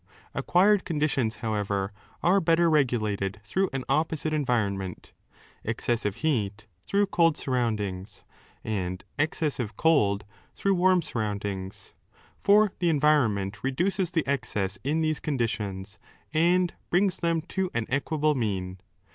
[0.33, 1.93] Acquired conditions, however,
[2.23, 5.13] are better 47Sa regulated through an opposite environment,
[5.63, 8.23] excessive heat through cold surroundings,
[8.63, 10.25] and excessive cold
[10.55, 11.93] through warm surroundings.
[12.39, 15.99] For the environment reduces the excess in these conditions
[16.33, 18.79] and brings them to an equable mean.